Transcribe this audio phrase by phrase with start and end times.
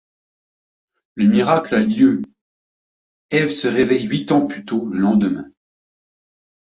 [1.13, 2.23] Le miracle a lieu,
[3.29, 5.47] Eve se réveille huit ans plus tôt le lendemain...